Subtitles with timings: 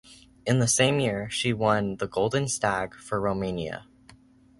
[0.47, 3.85] In the same year, she won the "Golden Stag" for Romania.